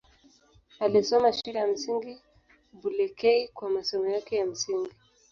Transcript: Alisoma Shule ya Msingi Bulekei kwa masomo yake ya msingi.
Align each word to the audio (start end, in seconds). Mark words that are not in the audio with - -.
Alisoma 0.79 1.31
Shule 1.33 1.59
ya 1.59 1.67
Msingi 1.67 2.21
Bulekei 2.73 3.47
kwa 3.47 3.69
masomo 3.69 4.09
yake 4.09 4.35
ya 4.35 4.45
msingi. 4.45 4.89